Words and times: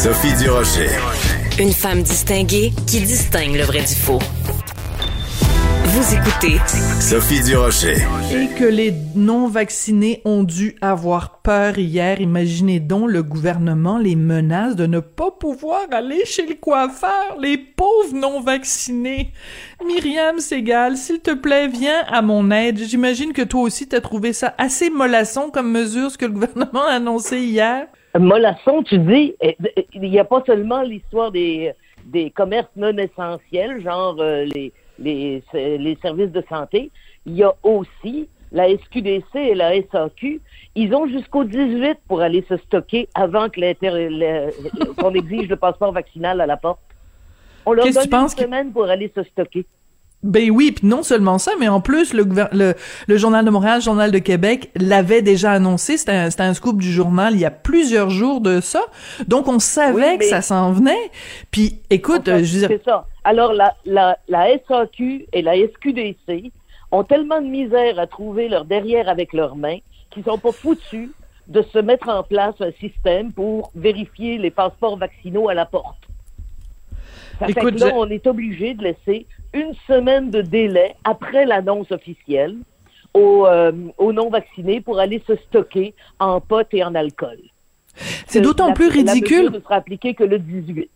Sophie 0.00 0.32
Durocher. 0.40 0.90
Une 1.58 1.72
femme 1.72 2.02
distinguée 2.02 2.70
qui 2.86 3.00
distingue 3.00 3.56
le 3.56 3.64
vrai 3.64 3.80
du 3.80 3.96
faux. 3.96 4.20
Vous 5.86 6.14
écoutez 6.14 6.60
Sophie 7.00 7.42
Durocher. 7.42 7.96
Et 8.32 8.46
que 8.56 8.64
les 8.64 8.94
non-vaccinés 9.16 10.22
ont 10.24 10.44
dû 10.44 10.76
avoir 10.80 11.42
peur 11.42 11.76
hier. 11.80 12.20
Imaginez 12.20 12.78
donc 12.78 13.10
le 13.10 13.24
gouvernement 13.24 13.98
les 13.98 14.14
menace 14.14 14.76
de 14.76 14.86
ne 14.86 15.00
pas 15.00 15.32
pouvoir 15.32 15.88
aller 15.90 16.24
chez 16.26 16.46
le 16.46 16.54
coiffeur. 16.54 17.36
Les 17.40 17.58
pauvres 17.58 18.14
non-vaccinés. 18.14 19.32
Myriam 19.84 20.38
Segal, 20.38 20.96
s'il 20.96 21.18
te 21.18 21.34
plaît, 21.34 21.66
viens 21.66 22.04
à 22.06 22.22
mon 22.22 22.52
aide. 22.52 22.78
J'imagine 22.78 23.32
que 23.32 23.42
toi 23.42 23.62
aussi 23.62 23.88
t'as 23.88 24.00
trouvé 24.00 24.32
ça 24.32 24.54
assez 24.58 24.90
mollasson 24.90 25.50
comme 25.50 25.72
mesure, 25.72 26.12
ce 26.12 26.18
que 26.18 26.26
le 26.26 26.32
gouvernement 26.34 26.86
a 26.86 26.92
annoncé 26.92 27.40
hier. 27.40 27.88
Mollasson, 28.18 28.82
tu 28.82 28.98
dis, 28.98 29.34
eh, 29.40 29.56
eh, 29.76 29.86
il 29.94 30.10
n'y 30.10 30.18
a 30.18 30.24
pas 30.24 30.42
seulement 30.46 30.82
l'histoire 30.82 31.30
des, 31.30 31.72
des 32.04 32.30
commerces 32.30 32.70
non 32.76 32.96
essentiels, 32.96 33.82
genre 33.82 34.16
euh, 34.20 34.44
les 34.44 34.72
les, 34.98 35.42
les 35.54 35.98
services 36.02 36.32
de 36.32 36.42
santé. 36.48 36.90
Il 37.26 37.36
y 37.36 37.42
a 37.42 37.54
aussi 37.62 38.28
la 38.52 38.68
SQDC 38.68 39.34
et 39.34 39.54
la 39.54 39.72
SAQ. 39.90 40.40
Ils 40.74 40.94
ont 40.94 41.06
jusqu'au 41.06 41.44
18 41.44 41.98
pour 42.06 42.20
aller 42.20 42.44
se 42.48 42.56
stocker 42.56 43.08
avant 43.14 43.48
que 43.48 43.60
qu'on 45.00 45.14
exige 45.14 45.48
le 45.48 45.56
passeport 45.56 45.92
vaccinal 45.92 46.40
à 46.40 46.46
la 46.46 46.56
porte. 46.56 46.80
On 47.66 47.72
leur 47.72 47.84
donne 47.84 48.22
une 48.22 48.28
semaine 48.28 48.72
pour 48.72 48.84
aller 48.84 49.12
se 49.14 49.22
stocker. 49.24 49.66
Ben 50.24 50.50
oui, 50.50 50.72
puis 50.72 50.86
non 50.86 51.04
seulement 51.04 51.38
ça, 51.38 51.52
mais 51.60 51.68
en 51.68 51.80
plus, 51.80 52.12
le, 52.12 52.24
le, 52.52 52.74
le 53.06 53.16
Journal 53.16 53.44
de 53.44 53.50
Montréal, 53.50 53.76
le 53.76 53.82
Journal 53.82 54.10
de 54.10 54.18
Québec 54.18 54.70
l'avait 54.74 55.22
déjà 55.22 55.52
annoncé, 55.52 55.96
c'était 55.96 56.12
un, 56.12 56.28
un, 56.36 56.54
scoop 56.54 56.80
du 56.80 56.90
journal 56.92 57.34
il 57.34 57.40
y 57.40 57.44
a 57.44 57.52
plusieurs 57.52 58.10
jours 58.10 58.40
de 58.40 58.60
ça, 58.60 58.80
donc 59.28 59.46
on 59.46 59.60
savait 59.60 60.18
que 60.18 60.24
ça 60.24 60.42
s'en 60.42 60.72
venait, 60.72 61.10
puis 61.52 61.80
écoute, 61.88 62.26
je 62.26 62.58
veux 62.58 62.66
C'est 62.66 62.84
ça. 62.84 63.06
Alors, 63.22 63.52
la, 63.52 63.76
la, 63.84 64.18
la 64.28 64.48
SAQ 64.66 65.26
et 65.32 65.42
la 65.42 65.54
SQDC 65.54 66.50
ont 66.90 67.04
tellement 67.04 67.40
de 67.40 67.46
misère 67.46 67.98
à 67.98 68.06
trouver 68.06 68.48
leur 68.48 68.64
derrière 68.64 69.08
avec 69.08 69.32
leurs 69.32 69.54
mains 69.54 69.78
qu'ils 70.10 70.24
sont 70.24 70.38
pas 70.38 70.50
foutus 70.50 71.10
de 71.46 71.62
se 71.62 71.78
mettre 71.78 72.08
en 72.08 72.22
place 72.22 72.54
un 72.60 72.72
système 72.72 73.32
pour 73.32 73.70
vérifier 73.74 74.38
les 74.38 74.50
passeports 74.50 74.96
vaccinaux 74.96 75.48
à 75.48 75.54
la 75.54 75.66
porte. 75.66 76.07
Ça 77.38 77.46
Écoute, 77.48 77.62
fait 77.62 77.72
que 77.72 77.84
là, 77.84 77.92
on 77.94 78.08
est 78.08 78.26
obligé 78.26 78.74
de 78.74 78.82
laisser 78.82 79.26
une 79.52 79.72
semaine 79.86 80.30
de 80.30 80.42
délai 80.42 80.94
après 81.04 81.46
l'annonce 81.46 81.90
officielle 81.92 82.56
aux, 83.14 83.46
euh, 83.46 83.72
aux 83.96 84.12
non-vaccinés 84.12 84.80
pour 84.80 84.98
aller 84.98 85.22
se 85.26 85.36
stocker 85.36 85.94
en 86.18 86.40
potes 86.40 86.72
et 86.72 86.82
en 86.82 86.94
alcool. 86.94 87.38
C'est 88.26 88.40
d'autant 88.40 88.72
plus 88.72 88.88
ridicule. 88.88 89.44
La 89.44 89.50
ne 89.50 89.60
sera 89.60 89.76
appliquée 89.76 90.14
que 90.14 90.24
le 90.24 90.38
18. 90.38 90.90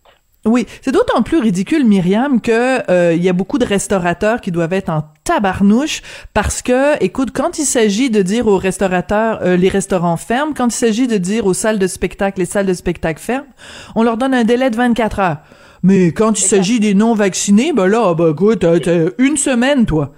Oui, 0.45 0.67
c'est 0.81 0.91
d'autant 0.91 1.23
plus 1.23 1.39
ridicule, 1.39 1.85
Myriam, 1.85 2.41
que 2.41 2.91
euh, 2.91 3.15
il 3.15 3.23
y 3.23 3.29
a 3.29 3.33
beaucoup 3.33 3.59
de 3.59 3.65
restaurateurs 3.65 4.41
qui 4.41 4.51
doivent 4.51 4.73
être 4.73 4.89
en 4.89 5.05
tabarnouche 5.23 6.03
parce 6.35 6.63
que, 6.63 7.01
écoute, 7.03 7.31
quand 7.33 7.59
il 7.59 7.65
s'agit 7.65 8.11
de 8.11 8.23
dire 8.23 8.49
aux 8.49 8.59
restaurateurs, 8.59 9.39
euh, 9.43 9.57
les 9.57 9.69
restaurants 9.69 10.17
ferment, 10.17 10.53
quand 10.53 10.67
il 10.67 10.73
s'agit 10.73 11.07
de 11.07 11.17
dire 11.17 11.47
aux 11.47 11.55
salles 11.55 11.79
de 11.79 11.87
spectacle, 11.87 12.41
les 12.41 12.45
salles 12.45 12.67
de 12.67 12.75
spectacle 12.75 13.21
ferment, 13.21 13.47
on 13.95 14.03
leur 14.03 14.17
donne 14.17 14.35
un 14.35 14.43
délai 14.43 14.71
de 14.71 14.77
24 14.77 15.21
heures. 15.21 15.39
Mais 15.85 16.11
quand 16.11 16.37
il 16.37 16.43
s'agit 16.43 16.81
des 16.81 16.95
non-vaccinés, 16.95 17.73
ben 17.73 17.87
là, 17.87 18.13
ben 18.15 18.33
écoute, 18.33 18.61
t'as 18.61 19.11
une 19.19 19.37
semaine, 19.37 19.87
toi. 19.87 20.13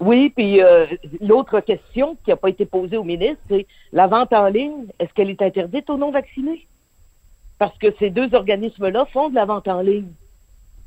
Oui, 0.00 0.32
puis 0.34 0.60
euh, 0.60 0.86
l'autre 1.20 1.60
question 1.60 2.16
qui 2.24 2.30
n'a 2.30 2.36
pas 2.36 2.48
été 2.48 2.64
posée 2.64 2.96
au 2.96 3.04
ministre, 3.04 3.38
c'est 3.48 3.66
la 3.92 4.08
vente 4.08 4.32
en 4.32 4.48
ligne, 4.48 4.86
est-ce 4.98 5.12
qu'elle 5.14 5.30
est 5.30 5.42
interdite 5.42 5.88
aux 5.90 5.96
non-vaccinés? 5.96 6.66
Parce 7.62 7.78
que 7.78 7.94
ces 8.00 8.10
deux 8.10 8.34
organismes-là 8.34 9.06
font 9.12 9.28
de 9.28 9.36
la 9.36 9.44
vente 9.44 9.68
en 9.68 9.82
ligne. 9.82 10.08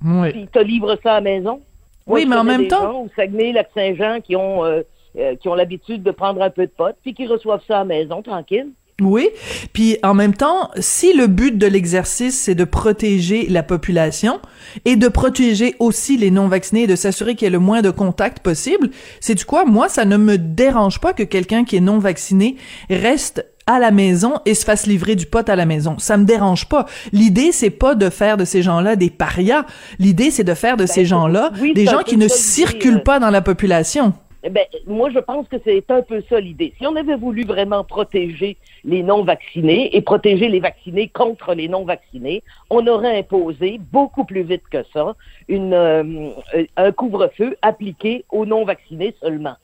Oui. 0.04 0.32
Puis 0.32 0.42
ils 0.42 0.48
te 0.50 0.60
livrent 0.60 1.00
ça 1.02 1.12
à 1.12 1.16
la 1.16 1.22
maison. 1.22 1.62
oui, 2.06 2.26
mais 2.26 2.36
en 2.36 2.44
même 2.44 2.68
temps. 2.68 3.04
Au 3.04 3.10
Saguenay, 3.16 3.54
Lac-Saint-Jean, 3.54 4.20
qui 4.20 4.36
ont, 4.36 4.66
euh, 4.66 4.82
euh, 5.18 5.38
qui 5.38 5.48
ont 5.48 5.56
l'habitude 5.56 6.04
de 6.04 6.12
prendre 6.12 6.42
un 6.42 6.50
peu 6.50 6.66
de 6.66 6.72
potes, 6.76 6.98
puis 7.02 7.14
qui 7.14 7.28
reçoivent 7.28 7.64
ça 7.66 7.78
à 7.78 7.80
la 7.80 7.86
maison, 7.86 8.22
tranquille. 8.22 8.72
Oui, 9.02 9.30
puis 9.72 9.98
en 10.04 10.14
même 10.14 10.34
temps, 10.34 10.70
si 10.80 11.14
le 11.14 11.28
but 11.28 11.58
de 11.58 11.66
l'exercice 11.66 12.38
c'est 12.38 12.56
de 12.56 12.66
protéger 12.66 13.48
la 13.48 13.64
population 13.64 14.42
et 14.84 14.98
de 14.98 15.08
protéger 15.08 15.76
aussi 15.80 16.18
les 16.18 16.32
non 16.32 16.50
vaccinés 16.50 16.84
et 16.84 16.88
de 16.88 16.96
s'assurer 16.98 17.36
qu'il 17.36 17.46
y 17.46 17.48
ait 17.48 17.52
le 17.52 17.60
moins 17.60 17.82
de 17.82 17.90
contacts 17.90 18.40
possible, 18.40 18.90
c'est 19.22 19.36
du 19.36 19.46
quoi? 19.46 19.64
Moi, 19.64 19.88
ça 19.88 20.04
ne 20.04 20.18
me 20.18 20.38
dérange 20.38 21.00
pas 21.00 21.14
que 21.14 21.24
quelqu'un 21.24 21.64
qui 21.64 21.78
est 21.78 21.82
non 21.82 22.00
vacciné 22.00 22.58
reste 22.90 23.46
à 23.68 23.80
la 23.80 23.92
maison 23.92 24.34
et 24.46 24.54
se 24.54 24.66
fasse 24.66 24.86
livrer 24.86 25.16
du 25.16 25.26
pot 25.26 25.48
à 25.48 25.56
la 25.56 25.66
maison. 25.66 25.98
Ça 25.98 26.18
me 26.18 26.26
dérange 26.26 26.68
pas. 26.68 26.86
L'idée 27.12 27.52
c'est 27.52 27.70
pas 27.70 27.96
de 27.96 28.10
faire 28.10 28.38
de 28.38 28.46
ces 28.46 28.62
gens-là 28.62 28.96
des 28.96 29.10
parias. 29.10 29.66
L'idée 30.00 30.32
c'est 30.32 30.44
de 30.44 30.54
faire 30.54 30.78
de 30.78 30.84
ben, 30.84 30.88
ces 30.88 31.06
gens-là 31.06 31.52
des 31.74 31.86
gens 31.86 32.04
qui 32.04 32.18
ne 32.18 32.28
circulent 32.28 33.04
pas 33.04 33.20
dans 33.20 33.30
la 33.32 33.42
population. 33.42 34.14
Eh 34.48 34.52
ben, 34.52 34.66
moi, 34.86 35.10
je 35.10 35.18
pense 35.18 35.48
que 35.48 35.56
c'est 35.66 35.90
un 35.90 36.04
peu 36.04 36.24
ça 36.30 36.40
l'idée. 36.40 36.72
Si 36.78 36.86
on 36.86 36.96
avait 36.96 37.16
voulu 37.16 37.46
vraiment 37.46 37.84
protéger 37.84 38.58
les 38.84 39.02
non-vaccinés 39.02 39.90
et 39.98 40.02
protéger 40.02 40.50
les 40.50 40.60
vaccinés 40.60 41.08
contre 41.08 41.56
les 41.56 41.68
non-vaccinés, 41.68 42.44
on 42.70 42.86
aurait 42.86 43.18
imposé 43.18 43.80
beaucoup 43.92 44.24
plus 44.24 44.44
vite 44.44 44.62
que 44.70 44.84
ça 44.94 45.16
une, 45.48 45.74
euh, 45.74 46.30
un 46.78 46.92
couvre-feu 46.92 47.58
appliqué 47.64 48.24
aux 48.30 48.46
non-vaccinés 48.46 49.16
seulement. 49.20 49.56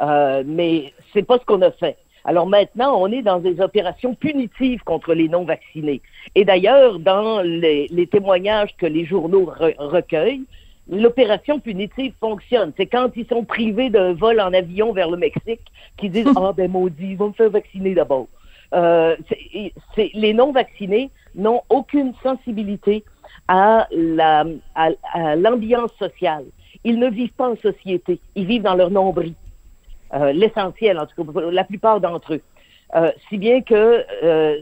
Euh, 0.00 0.42
mais 0.44 0.92
c'est 1.12 1.22
pas 1.22 1.38
ce 1.38 1.44
qu'on 1.44 1.62
a 1.62 1.70
fait. 1.70 1.96
Alors 2.24 2.46
maintenant, 2.46 2.96
on 2.98 3.12
est 3.12 3.22
dans 3.22 3.38
des 3.38 3.60
opérations 3.60 4.14
punitives 4.14 4.82
contre 4.82 5.12
les 5.12 5.28
non-vaccinés. 5.28 6.00
Et 6.34 6.44
d'ailleurs, 6.44 6.98
dans 6.98 7.42
les, 7.42 8.08
témoignages 8.10 8.74
que 8.78 8.86
les 8.86 9.04
journaux 9.04 9.52
recueillent, 9.78 10.44
l'opération 10.90 11.60
punitive 11.60 12.12
fonctionne. 12.20 12.72
C'est 12.76 12.86
quand 12.86 13.10
ils 13.16 13.26
sont 13.26 13.44
privés 13.44 13.90
d'un 13.90 14.14
vol 14.14 14.40
en 14.40 14.52
avion 14.52 14.92
vers 14.92 15.10
le 15.10 15.18
Mexique 15.18 15.60
qu'ils 15.96 16.12
disent 16.12 16.26
Ah 16.36 16.52
ben 16.56 16.70
maudit, 16.70 17.10
ils 17.10 17.16
vont 17.16 17.28
me 17.28 17.34
faire 17.34 17.50
vacciner 17.50 17.94
d'abord. 17.94 18.26
Euh, 18.72 19.16
les 20.14 20.32
non-vaccinés 20.32 21.10
n'ont 21.34 21.62
aucune 21.68 22.12
sensibilité 22.22 23.04
à, 23.48 23.86
la, 23.92 24.44
à, 24.74 25.36
l'ambiance 25.36 25.92
sociale. 25.98 26.44
Ils 26.84 26.98
ne 26.98 27.08
vivent 27.08 27.32
pas 27.32 27.50
en 27.50 27.56
société, 27.56 28.18
ils 28.34 28.46
vivent 28.46 28.62
dans 28.62 28.74
leur 28.74 28.90
nombril. 28.90 29.34
Euh, 30.14 30.32
l'essentiel, 30.32 30.98
en 30.98 31.06
tout 31.06 31.24
cas, 31.24 31.40
la 31.50 31.64
plupart 31.64 32.00
d'entre 32.00 32.34
eux. 32.34 32.42
Euh, 32.94 33.10
si 33.28 33.38
bien 33.38 33.62
que 33.62 34.04
euh, 34.22 34.60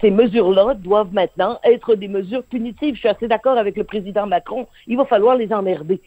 ces 0.00 0.10
mesures-là 0.10 0.74
doivent 0.74 1.12
maintenant 1.12 1.58
être 1.64 1.94
des 1.94 2.08
mesures 2.08 2.44
punitives. 2.44 2.94
Je 2.94 3.00
suis 3.00 3.08
assez 3.08 3.28
d'accord 3.28 3.58
avec 3.58 3.76
le 3.76 3.84
président 3.84 4.26
Macron. 4.26 4.66
Il 4.86 4.96
va 4.96 5.04
falloir 5.04 5.36
les 5.36 5.52
emmerder. 5.52 6.00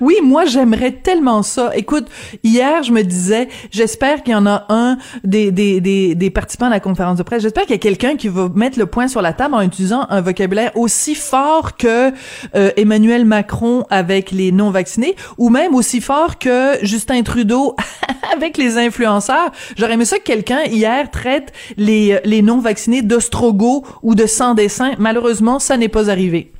Oui, 0.00 0.16
moi 0.22 0.44
j'aimerais 0.44 0.92
tellement 0.92 1.42
ça. 1.42 1.70
Écoute, 1.74 2.06
hier 2.42 2.82
je 2.82 2.92
me 2.92 3.02
disais, 3.02 3.48
j'espère 3.70 4.22
qu'il 4.22 4.32
y 4.32 4.36
en 4.36 4.46
a 4.46 4.66
un 4.68 4.98
des, 5.24 5.50
des, 5.50 5.80
des, 5.80 6.14
des 6.14 6.30
participants 6.30 6.66
à 6.66 6.70
la 6.70 6.80
conférence 6.80 7.18
de 7.18 7.22
presse. 7.22 7.42
J'espère 7.42 7.64
qu'il 7.64 7.72
y 7.72 7.78
a 7.78 7.78
quelqu'un 7.78 8.16
qui 8.16 8.28
va 8.28 8.48
mettre 8.54 8.78
le 8.78 8.86
point 8.86 9.08
sur 9.08 9.22
la 9.22 9.32
table 9.32 9.54
en 9.54 9.62
utilisant 9.62 10.06
un 10.10 10.20
vocabulaire 10.20 10.72
aussi 10.76 11.14
fort 11.14 11.76
que 11.76 12.12
euh, 12.54 12.70
Emmanuel 12.76 13.24
Macron 13.24 13.84
avec 13.90 14.30
les 14.30 14.52
non 14.52 14.70
vaccinés, 14.70 15.16
ou 15.38 15.50
même 15.50 15.74
aussi 15.74 16.00
fort 16.00 16.38
que 16.38 16.78
Justin 16.82 17.22
Trudeau 17.22 17.76
avec 18.34 18.56
les 18.56 18.78
influenceurs. 18.78 19.50
J'aurais 19.76 19.94
aimé 19.94 20.04
ça 20.04 20.18
que 20.18 20.24
quelqu'un 20.24 20.64
hier 20.64 21.10
traite 21.10 21.52
les 21.76 22.20
les 22.24 22.42
non 22.42 22.58
vaccinés 22.58 23.02
d'ostrogo 23.02 23.84
ou 24.02 24.14
de 24.14 24.26
sans 24.26 24.54
dessin. 24.54 24.92
Malheureusement, 24.98 25.58
ça 25.58 25.76
n'est 25.76 25.88
pas 25.88 26.10
arrivé. 26.10 26.52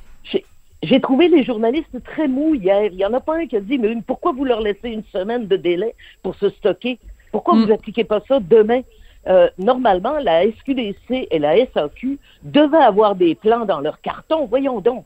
J'ai 0.87 1.01
trouvé 1.01 1.27
les 1.27 1.43
journalistes 1.43 2.01
très 2.05 2.29
mous 2.29 2.55
hier. 2.55 2.85
Il 2.85 2.95
n'y 2.95 3.05
en 3.05 3.13
a 3.13 3.19
pas 3.19 3.37
un 3.37 3.45
qui 3.45 3.57
a 3.57 3.59
dit, 3.59 3.77
mais 3.77 3.93
pourquoi 4.05 4.31
vous 4.31 4.45
leur 4.45 4.61
laissez 4.61 4.89
une 4.89 5.03
semaine 5.11 5.45
de 5.45 5.57
délai 5.57 5.93
pour 6.23 6.35
se 6.35 6.49
stocker? 6.49 6.97
Pourquoi 7.33 7.55
vous 7.55 7.65
n'appliquez 7.65 8.03
mm. 8.03 8.07
pas 8.07 8.21
ça 8.25 8.39
demain? 8.39 8.81
Euh, 9.27 9.49
normalement, 9.57 10.17
la 10.19 10.43
SQDC 10.49 11.27
et 11.29 11.39
la 11.39 11.57
SAQ 11.73 12.17
devaient 12.43 12.77
avoir 12.77 13.15
des 13.15 13.35
plans 13.35 13.65
dans 13.65 13.81
leur 13.81 13.99
carton. 13.99 14.45
Voyons 14.45 14.79
donc. 14.79 15.05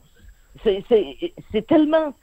C'est 0.62 1.66
tellement, 1.66 2.14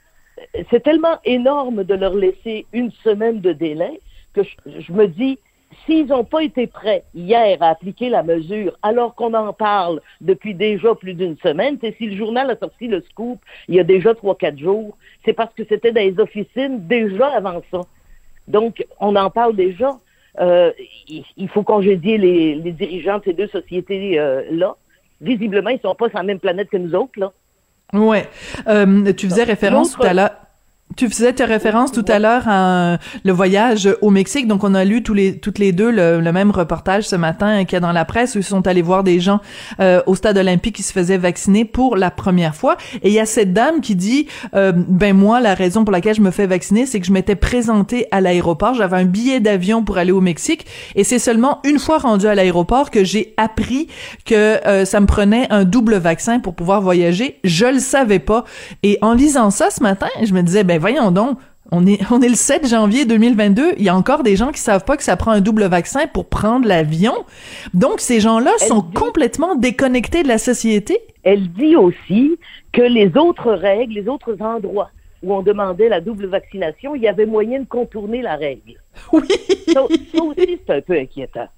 c'est 0.70 0.82
tellement 0.82 1.18
énorme 1.24 1.84
de 1.84 1.94
leur 1.94 2.14
laisser 2.14 2.64
une 2.72 2.90
semaine 3.04 3.40
de 3.40 3.52
délai 3.52 4.00
que 4.32 4.40
je 4.42 4.92
me 4.92 5.06
dis, 5.06 5.38
s'ils 5.84 6.06
n'ont 6.06 6.24
pas 6.24 6.42
été 6.42 6.66
prêts 6.66 7.04
hier 7.14 7.62
à 7.62 7.70
appliquer 7.70 8.08
la 8.08 8.22
mesure, 8.22 8.76
alors 8.82 9.14
qu'on 9.14 9.34
en 9.34 9.52
parle 9.52 10.00
depuis 10.20 10.54
déjà 10.54 10.94
plus 10.94 11.14
d'une 11.14 11.36
semaine, 11.38 11.78
c'est 11.80 11.96
si 11.96 12.06
le 12.06 12.16
journal 12.16 12.50
a 12.50 12.56
sorti 12.56 12.88
le 12.88 13.00
scoop 13.02 13.38
il 13.68 13.76
y 13.76 13.80
a 13.80 13.84
déjà 13.84 14.14
trois, 14.14 14.36
quatre 14.36 14.58
jours, 14.58 14.96
c'est 15.24 15.32
parce 15.32 15.54
que 15.54 15.62
c'était 15.68 15.92
dans 15.92 16.00
les 16.00 16.18
officines 16.18 16.86
déjà 16.86 17.28
avant 17.28 17.62
ça. 17.70 17.80
Donc, 18.48 18.84
on 18.98 19.14
en 19.16 19.30
parle 19.30 19.54
déjà. 19.54 19.98
Euh, 20.40 20.72
il 21.08 21.48
faut 21.48 21.62
congédier 21.62 22.16
les, 22.16 22.54
les, 22.54 22.72
dirigeants 22.72 23.18
de 23.18 23.24
ces 23.24 23.32
deux 23.32 23.48
sociétés-là. 23.48 24.66
Euh, 24.66 24.72
Visiblement, 25.20 25.68
ils 25.68 25.80
sont 25.80 25.94
pas 25.94 26.08
sur 26.08 26.16
la 26.16 26.24
même 26.24 26.38
planète 26.38 26.70
que 26.70 26.78
nous 26.78 26.94
autres, 26.94 27.18
là. 27.18 27.32
Ouais. 27.92 28.26
Euh, 28.68 29.12
tu 29.12 29.28
faisais 29.28 29.44
référence 29.44 29.92
tout 29.92 30.02
à 30.02 30.14
l'heure 30.14 30.30
Tu 30.96 31.08
faisais 31.08 31.32
ta 31.32 31.46
référence 31.46 31.92
tout 31.92 32.04
à 32.08 32.18
l'heure 32.18 32.42
à 32.46 32.98
le 33.24 33.32
voyage 33.32 33.88
au 34.00 34.10
Mexique. 34.10 34.48
Donc, 34.48 34.64
on 34.64 34.74
a 34.74 34.84
lu 34.84 35.02
tous 35.02 35.14
les, 35.14 35.38
toutes 35.38 35.58
les 35.58 35.72
deux 35.72 35.90
le, 35.90 36.20
même 36.32 36.50
reportage 36.50 37.08
ce 37.08 37.16
matin 37.16 37.64
qu'il 37.64 37.74
y 37.74 37.76
a 37.76 37.80
dans 37.80 37.92
la 37.92 38.04
presse 38.04 38.34
où 38.34 38.38
ils 38.38 38.44
sont 38.44 38.66
allés 38.66 38.82
voir 38.82 39.04
des 39.04 39.20
gens 39.20 39.40
euh, 39.80 40.02
au 40.06 40.14
stade 40.14 40.36
olympique 40.36 40.76
qui 40.76 40.82
se 40.82 40.92
faisaient 40.92 41.16
vacciner 41.16 41.64
pour 41.64 41.96
la 41.96 42.10
première 42.10 42.54
fois. 42.54 42.76
Et 43.02 43.08
il 43.08 43.12
y 43.12 43.20
a 43.20 43.26
cette 43.26 43.52
dame 43.52 43.80
qui 43.80 43.94
dit, 43.94 44.26
euh, 44.54 44.72
ben 44.74 45.16
moi, 45.16 45.40
la 45.40 45.54
raison 45.54 45.84
pour 45.84 45.92
laquelle 45.92 46.16
je 46.16 46.20
me 46.20 46.30
fais 46.32 46.46
vacciner, 46.46 46.86
c'est 46.86 46.98
que 46.98 47.06
je 47.06 47.12
m'étais 47.12 47.36
présentée 47.36 48.06
à 48.10 48.20
l'aéroport. 48.20 48.74
J'avais 48.74 48.96
un 48.96 49.04
billet 49.04 49.40
d'avion 49.40 49.84
pour 49.84 49.96
aller 49.96 50.12
au 50.12 50.20
Mexique. 50.20 50.66
Et 50.96 51.04
c'est 51.04 51.20
seulement 51.20 51.60
une 51.64 51.78
fois 51.78 51.98
rendu 51.98 52.26
à 52.26 52.34
l'aéroport 52.34 52.90
que 52.90 53.04
j'ai 53.04 53.34
appris 53.36 53.86
que 54.24 54.66
euh, 54.66 54.84
ça 54.84 55.00
me 55.00 55.06
prenait 55.06 55.46
un 55.50 55.64
double 55.64 55.96
vaccin 55.96 56.40
pour 56.40 56.54
pouvoir 56.54 56.80
voyager. 56.80 57.38
Je 57.44 57.66
le 57.66 57.78
savais 57.78 58.18
pas. 58.18 58.44
Et 58.82 58.98
en 59.02 59.14
lisant 59.14 59.50
ça 59.50 59.70
ce 59.70 59.82
matin, 59.82 60.08
je 60.22 60.32
me 60.32 60.42
disais, 60.42 60.64
ben 60.64 60.79
voyons 60.80 61.10
donc, 61.10 61.38
on 61.72 61.86
est, 61.86 62.00
on 62.10 62.20
est 62.20 62.28
le 62.28 62.34
7 62.34 62.66
janvier 62.68 63.04
2022. 63.04 63.74
Il 63.78 63.84
y 63.84 63.88
a 63.88 63.94
encore 63.94 64.22
des 64.22 64.36
gens 64.36 64.50
qui 64.50 64.60
savent 64.60 64.84
pas 64.84 64.96
que 64.96 65.02
ça 65.02 65.16
prend 65.16 65.30
un 65.30 65.40
double 65.40 65.64
vaccin 65.66 66.06
pour 66.06 66.28
prendre 66.28 66.66
l'avion. 66.66 67.14
Donc, 67.74 68.00
ces 68.00 68.20
gens-là 68.20 68.50
sont 68.58 68.82
complètement 68.82 69.54
déconnectés 69.54 70.22
de 70.22 70.28
la 70.28 70.38
société. 70.38 70.98
Elle 71.22 71.48
dit 71.52 71.76
aussi 71.76 72.38
que 72.72 72.82
les 72.82 73.16
autres 73.16 73.52
règles, 73.52 73.94
les 73.94 74.08
autres 74.08 74.36
endroits 74.40 74.90
où 75.22 75.34
on 75.34 75.42
demandait 75.42 75.88
la 75.88 76.00
double 76.00 76.26
vaccination, 76.26 76.94
il 76.94 77.02
y 77.02 77.08
avait 77.08 77.26
moyen 77.26 77.60
de 77.60 77.66
contourner 77.66 78.22
la 78.22 78.36
règle. 78.36 78.74
Oui. 79.12 79.28
Ça, 79.72 79.84
aussi, 79.84 80.58
c'est 80.66 80.74
un 80.74 80.80
peu 80.80 80.98
inquiétant. 80.98 81.48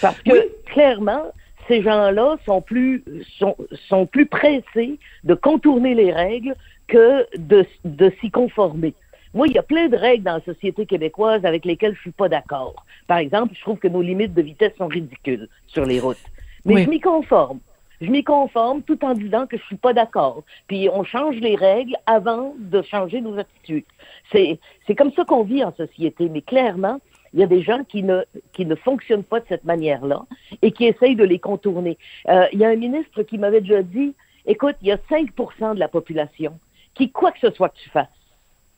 Parce 0.00 0.20
que, 0.20 0.48
clairement, 0.66 1.22
ces 1.66 1.82
gens-là 1.82 2.36
sont 2.44 2.60
plus, 2.60 3.02
sont, 3.38 3.56
sont 3.88 4.06
plus 4.06 4.26
pressés 4.26 4.98
de 5.24 5.34
contourner 5.34 5.94
les 5.94 6.12
règles 6.12 6.54
que 6.88 7.26
de, 7.36 7.66
de 7.84 8.12
s'y 8.20 8.30
conformer. 8.30 8.94
Moi, 9.34 9.48
il 9.48 9.54
y 9.54 9.58
a 9.58 9.62
plein 9.62 9.88
de 9.88 9.96
règles 9.96 10.24
dans 10.24 10.34
la 10.34 10.40
société 10.40 10.86
québécoise 10.86 11.44
avec 11.44 11.64
lesquelles 11.64 11.94
je 11.94 12.00
suis 12.00 12.10
pas 12.10 12.28
d'accord. 12.28 12.86
Par 13.06 13.18
exemple, 13.18 13.54
je 13.54 13.60
trouve 13.60 13.78
que 13.78 13.88
nos 13.88 14.00
limites 14.00 14.32
de 14.32 14.42
vitesse 14.42 14.72
sont 14.78 14.86
ridicules 14.86 15.48
sur 15.66 15.84
les 15.84 16.00
routes. 16.00 16.24
Mais 16.64 16.84
je 16.84 16.88
m'y 16.88 17.00
conforme. 17.00 17.60
Je 18.00 18.10
m'y 18.10 18.24
conforme 18.24 18.82
tout 18.82 19.02
en 19.04 19.14
disant 19.14 19.46
que 19.46 19.56
je 19.56 19.62
suis 19.64 19.76
pas 19.76 19.92
d'accord. 19.92 20.42
Puis 20.66 20.88
on 20.92 21.04
change 21.04 21.36
les 21.36 21.54
règles 21.54 21.96
avant 22.06 22.54
de 22.58 22.82
changer 22.82 23.20
nos 23.20 23.38
attitudes. 23.38 23.84
C'est, 24.32 24.58
c'est 24.86 24.94
comme 24.94 25.12
ça 25.12 25.24
qu'on 25.24 25.44
vit 25.44 25.64
en 25.64 25.74
société. 25.74 26.28
Mais 26.28 26.42
clairement, 26.42 27.00
il 27.32 27.40
y 27.40 27.42
a 27.42 27.46
des 27.46 27.62
gens 27.62 27.84
qui 27.84 28.02
ne, 28.02 28.22
qui 28.52 28.64
ne 28.64 28.74
fonctionnent 28.74 29.24
pas 29.24 29.40
de 29.40 29.46
cette 29.48 29.64
manière-là 29.64 30.24
et 30.62 30.72
qui 30.72 30.86
essayent 30.86 31.16
de 31.16 31.24
les 31.24 31.38
contourner. 31.38 31.98
Euh, 32.28 32.46
il 32.52 32.58
y 32.58 32.64
a 32.64 32.68
un 32.68 32.76
ministre 32.76 33.22
qui 33.22 33.36
m'avait 33.38 33.60
déjà 33.60 33.82
dit, 33.82 34.14
écoute, 34.46 34.76
il 34.82 34.88
y 34.88 34.92
a 34.92 34.96
5% 34.96 35.74
de 35.74 35.78
la 35.78 35.88
population 35.88 36.58
qui, 36.96 37.10
quoi 37.10 37.30
que 37.32 37.38
ce 37.40 37.50
soit 37.50 37.68
que 37.68 37.78
tu 37.78 37.90
fasses, 37.90 38.08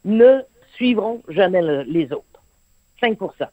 ne 0.05 0.43
suivront 0.75 1.23
jamais 1.29 1.63
les 1.85 2.13
autres. 2.13 2.25
5% 3.03 3.47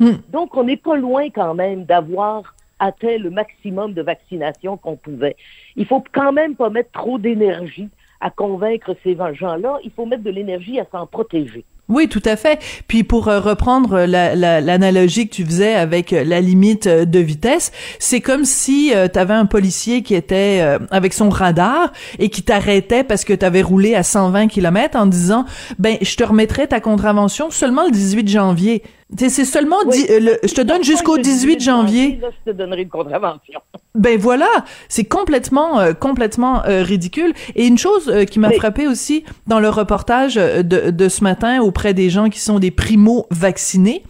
hmm. 0.00 0.12
Donc, 0.28 0.56
on 0.56 0.64
n'est 0.64 0.76
pas 0.76 0.96
loin 0.96 1.30
quand 1.30 1.54
même 1.54 1.84
d'avoir 1.84 2.54
atteint 2.78 3.16
le 3.16 3.30
maximum 3.30 3.94
de 3.94 4.02
vaccination 4.02 4.76
qu'on 4.76 4.96
pouvait. 4.96 5.36
Il 5.76 5.86
faut 5.86 6.02
quand 6.12 6.32
même 6.32 6.56
pas 6.56 6.68
mettre 6.68 6.90
trop 6.90 7.18
d'énergie 7.18 7.88
à 8.20 8.30
convaincre 8.30 8.96
ces 9.04 9.16
gens-là. 9.16 9.78
Il 9.84 9.90
faut 9.90 10.04
mettre 10.04 10.24
de 10.24 10.30
l'énergie 10.30 10.80
à 10.80 10.86
s'en 10.90 11.06
protéger. 11.06 11.64
Oui, 11.92 12.08
tout 12.08 12.22
à 12.24 12.36
fait. 12.36 12.58
Puis 12.88 13.04
pour 13.04 13.28
euh, 13.28 13.38
reprendre 13.38 14.06
l'analogie 14.06 15.28
que 15.28 15.34
tu 15.34 15.44
faisais 15.44 15.74
avec 15.74 16.14
euh, 16.14 16.24
la 16.24 16.40
limite 16.40 16.86
euh, 16.86 17.04
de 17.04 17.18
vitesse, 17.18 17.70
c'est 17.98 18.22
comme 18.22 18.46
si 18.46 18.92
tu 19.12 19.18
avais 19.18 19.34
un 19.34 19.44
policier 19.44 20.02
qui 20.02 20.14
était 20.14 20.62
avec 20.90 21.12
son 21.12 21.28
radar 21.28 21.92
et 22.18 22.30
qui 22.30 22.42
t'arrêtait 22.42 23.04
parce 23.04 23.24
que 23.24 23.32
tu 23.32 23.44
avais 23.44 23.62
roulé 23.62 23.94
à 23.94 24.02
120 24.02 24.48
km 24.48 24.98
en 24.98 25.06
disant 25.06 25.44
ben 25.78 25.96
je 26.00 26.16
te 26.16 26.24
remettrai 26.24 26.66
ta 26.66 26.80
contravention 26.80 27.50
seulement 27.50 27.84
le 27.84 27.90
18 27.90 28.28
janvier. 28.28 28.82
C'est 29.18 29.44
seulement 29.44 29.76
euh, 29.86 30.36
je 30.42 30.54
te 30.54 30.60
donne 30.62 30.82
jusqu'au 30.82 31.18
18 31.18 31.60
janvier. 31.60 32.20
je 32.46 32.50
te 32.50 32.56
donnerai 32.56 32.82
une 32.82 32.88
contravention. 32.88 33.60
Ben 33.94 34.18
voilà, 34.18 34.48
c'est 34.88 35.04
complètement 35.04 35.80
euh, 35.80 35.92
complètement 35.92 36.64
euh, 36.64 36.82
ridicule. 36.82 37.34
Et 37.54 37.66
une 37.66 37.78
chose 37.78 38.10
qui 38.30 38.38
m'a 38.38 38.50
frappé 38.52 38.86
aussi 38.86 39.24
dans 39.46 39.60
le 39.60 39.68
reportage 39.68 40.36
de, 40.36 40.90
de 40.90 41.08
ce 41.08 41.22
matin 41.22 41.60
auprès 41.60 41.92
des 41.94 42.08
gens 42.08 42.30
qui 42.30 42.40
sont 42.40 42.58
des 42.58 42.70
primo 42.70 43.26
vaccinés, 43.30 44.02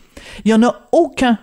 il 0.44 0.50
y 0.50 0.54
en 0.54 0.62
a 0.62 0.88
aucun 0.92 1.38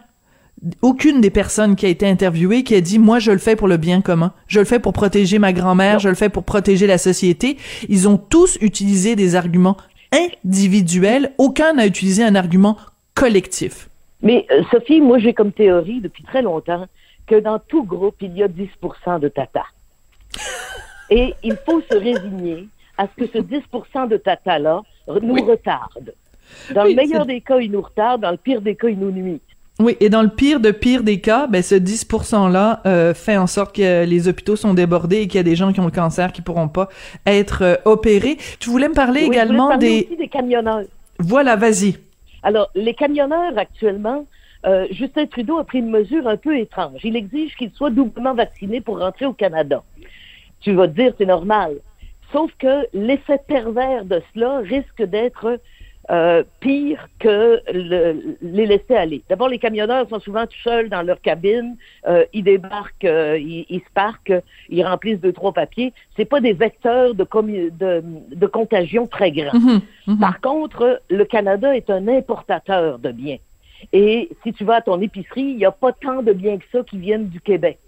aucune 0.81 1.21
des 1.21 1.29
personnes 1.29 1.77
qui 1.77 1.85
a 1.85 1.89
été 1.89 2.05
interviewée 2.05 2.63
qui 2.63 2.75
a 2.75 2.81
dit 2.81 2.99
moi 2.99 3.19
je 3.19 3.31
le 3.31 3.37
fais 3.37 3.55
pour 3.55 3.67
le 3.67 3.77
bien 3.77 4.01
commun, 4.01 4.33
je 4.47 4.59
le 4.59 4.65
fais 4.65 4.79
pour 4.79 4.93
protéger 4.93 5.39
ma 5.39 5.53
grand-mère, 5.53 5.99
je 5.99 6.09
le 6.09 6.15
fais 6.15 6.29
pour 6.29 6.43
protéger 6.43 6.87
la 6.87 6.97
société. 6.97 7.57
Ils 7.87 8.07
ont 8.07 8.17
tous 8.17 8.57
utilisé 8.61 9.15
des 9.15 9.35
arguments 9.35 9.77
individuels, 10.11 11.33
aucun 11.37 11.73
n'a 11.73 11.85
utilisé 11.85 12.23
un 12.23 12.35
argument 12.35 12.77
collectif. 13.19 13.89
Mais 14.21 14.45
euh, 14.51 14.63
Sophie, 14.71 15.01
moi 15.01 15.19
j'ai 15.19 15.33
comme 15.33 15.51
théorie 15.51 16.01
depuis 16.01 16.23
très 16.23 16.41
longtemps 16.41 16.85
que 17.27 17.35
dans 17.35 17.59
tout 17.59 17.83
groupe, 17.83 18.15
il 18.21 18.35
y 18.35 18.43
a 18.43 18.47
10% 18.47 19.19
de 19.19 19.27
tata. 19.27 19.63
Et 21.09 21.33
il 21.43 21.57
faut 21.65 21.81
se 21.81 21.95
résigner 21.95 22.67
à 22.97 23.07
ce 23.07 23.23
que 23.23 23.31
ce 23.31 23.37
10% 23.39 24.09
de 24.09 24.17
tata-là 24.17 24.81
nous 25.21 25.45
retarde. 25.45 26.13
Dans 26.73 26.83
le 26.83 26.93
meilleur 26.93 27.25
des 27.25 27.41
cas, 27.41 27.59
il 27.59 27.71
nous 27.71 27.81
retarde, 27.81 28.21
dans 28.21 28.31
le 28.31 28.37
pire 28.37 28.61
des 28.61 28.75
cas, 28.75 28.89
il 28.89 28.99
nous 28.99 29.11
nuit. 29.11 29.41
Oui, 29.79 29.95
et 30.01 30.09
dans 30.09 30.21
le 30.21 30.29
pire 30.29 30.59
de 30.59 30.71
pire 30.71 31.03
des 31.03 31.21
cas, 31.21 31.47
ben 31.47 31.63
ce 31.63 31.75
10%-là 31.75 32.81
euh, 32.85 33.13
fait 33.13 33.37
en 33.37 33.47
sorte 33.47 33.73
que 33.73 34.03
les 34.03 34.27
hôpitaux 34.27 34.57
sont 34.57 34.73
débordés 34.73 35.21
et 35.21 35.27
qu'il 35.27 35.37
y 35.37 35.39
a 35.39 35.43
des 35.43 35.55
gens 35.55 35.71
qui 35.71 35.79
ont 35.79 35.85
le 35.85 35.91
cancer 35.91 36.33
qui 36.33 36.41
pourront 36.41 36.67
pas 36.67 36.89
être 37.25 37.63
euh, 37.63 37.75
opérés. 37.85 38.37
Tu 38.59 38.69
voulais 38.69 38.89
me 38.89 38.93
parler 38.93 39.21
également 39.21 39.77
des... 39.77 40.05
Aussi 40.09 40.17
des 40.17 40.27
camionneurs. 40.27 40.83
Voilà, 41.17 41.55
vas-y. 41.55 41.95
Alors, 42.43 42.69
les 42.75 42.93
camionneurs 42.93 43.57
actuellement, 43.57 44.25
euh, 44.65 44.87
Justin 44.91 45.25
Trudeau 45.25 45.57
a 45.57 45.63
pris 45.63 45.79
une 45.79 45.89
mesure 45.89 46.27
un 46.27 46.37
peu 46.37 46.57
étrange. 46.57 46.99
Il 47.03 47.15
exige 47.15 47.55
qu'ils 47.55 47.71
soient 47.71 47.89
doublement 47.89 48.33
vaccinés 48.33 48.81
pour 48.81 48.99
rentrer 48.99 49.25
au 49.25 49.33
Canada. 49.33 49.83
Tu 50.61 50.73
vas 50.73 50.87
te 50.87 50.93
dire, 50.93 51.13
c'est 51.17 51.25
normal. 51.25 51.77
Sauf 52.31 52.51
que 52.59 52.87
l'effet 52.93 53.39
pervers 53.47 54.05
de 54.05 54.21
cela 54.33 54.59
risque 54.59 55.01
d'être 55.01 55.59
euh, 56.11 56.43
pire 56.59 57.07
que 57.19 57.61
les 58.41 58.65
laisser 58.65 58.95
aller. 58.95 59.21
D'abord, 59.29 59.47
les 59.47 59.59
camionneurs 59.59 60.09
sont 60.09 60.19
souvent 60.19 60.47
tout 60.47 60.57
seuls 60.63 60.89
dans 60.89 61.03
leur 61.03 61.21
cabine. 61.21 61.75
Euh, 62.07 62.25
ils 62.33 62.43
débarquent, 62.43 63.05
euh, 63.05 63.37
ils, 63.37 63.67
ils, 63.69 63.81
se 63.81 63.91
parquent, 63.93 64.33
ils 64.69 64.83
remplissent 64.83 65.19
deux, 65.19 65.33
trois 65.33 65.53
papiers. 65.53 65.93
C'est 66.17 66.25
pas 66.25 66.41
des 66.41 66.53
vecteurs 66.53 67.13
de, 67.13 67.27
de, 67.69 68.03
de 68.35 68.47
contagion 68.47 69.05
très 69.05 69.31
grands. 69.31 69.57
Mhm, 69.57 69.81
mhm. 70.07 70.19
Par 70.19 70.41
contre, 70.41 70.99
le 71.11 71.25
Canada 71.25 71.75
est 71.75 71.91
un 71.91 72.07
importateur 72.07 72.97
de 72.97 73.11
biens. 73.11 73.37
Et 73.93 74.29
si 74.43 74.51
tu 74.53 74.63
vas 74.63 74.77
à 74.77 74.81
ton 74.81 74.99
épicerie, 75.01 75.41
il 75.41 75.57
n'y 75.57 75.65
a 75.65 75.71
pas 75.71 75.93
tant 75.93 76.23
de 76.23 76.33
biens 76.33 76.57
que 76.57 76.65
ça 76.71 76.83
qui 76.83 76.97
viennent 76.97 77.29
du 77.29 77.39
Québec. 77.39 77.79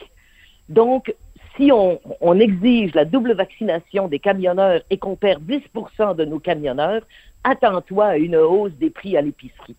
Donc, 0.70 1.14
si 1.58 1.72
on, 1.72 2.00
on, 2.22 2.40
exige 2.40 2.94
la 2.94 3.04
double 3.04 3.34
vaccination 3.34 4.08
des 4.08 4.20
camionneurs 4.20 4.82
et 4.90 4.98
qu'on 4.98 5.16
perd 5.16 5.44
10% 5.44 6.16
de 6.16 6.24
nos 6.24 6.40
camionneurs, 6.40 7.02
attends-toi 7.44 8.06
à 8.06 8.18
une 8.18 8.36
hausse 8.36 8.74
des 8.74 8.90
prix 8.90 9.18
à 9.18 9.22
l'épicerie 9.22 9.76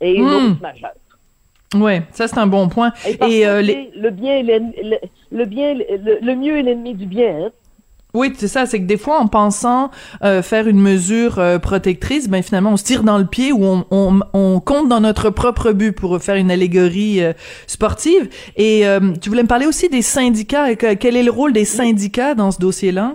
et 0.00 0.14
une 0.14 0.24
hmm. 0.24 0.52
hausse 0.52 0.60
majeure. 0.60 0.92
Oui, 1.74 2.00
ça 2.12 2.28
c'est 2.28 2.38
un 2.38 2.46
bon 2.46 2.68
point. 2.68 2.92
Et, 3.06 3.46
euh, 3.46 3.62
le 3.62 4.10
bien, 4.10 4.42
le, 4.42 4.98
le, 5.30 5.44
bien, 5.44 5.74
le, 5.74 6.34
mieux 6.34 6.58
est 6.58 6.62
l'ennemi 6.62 6.94
du 6.94 7.06
bien. 7.06 7.46
Hein. 7.46 7.50
Oui, 8.14 8.30
c'est 8.36 8.48
ça, 8.48 8.66
c'est 8.66 8.78
que 8.78 8.84
des 8.84 8.98
fois, 8.98 9.18
en 9.18 9.26
pensant 9.26 9.90
euh, 10.22 10.42
faire 10.42 10.68
une 10.68 10.80
mesure 10.80 11.38
euh, 11.38 11.58
protectrice, 11.58 12.28
ben 12.28 12.42
finalement, 12.42 12.72
on 12.72 12.76
se 12.76 12.84
tire 12.84 13.04
dans 13.04 13.16
le 13.16 13.24
pied 13.24 13.52
ou 13.52 13.64
on, 13.64 13.86
on, 13.90 14.20
on 14.34 14.60
compte 14.60 14.90
dans 14.90 15.00
notre 15.00 15.30
propre 15.30 15.72
but 15.72 15.92
pour 15.92 16.20
faire 16.20 16.34
une 16.34 16.50
allégorie 16.50 17.22
sportive. 17.66 18.28
Et 18.56 18.84
tu 19.22 19.30
voulais 19.30 19.42
me 19.42 19.48
parler 19.48 19.66
aussi 19.66 19.88
des 19.88 20.02
syndicats. 20.02 20.74
Quel 20.74 21.16
est 21.16 21.22
le 21.22 21.30
rôle 21.30 21.54
des 21.54 21.64
syndicats 21.64 22.34
dans 22.34 22.50
ce 22.50 22.58
dossier-là? 22.58 23.14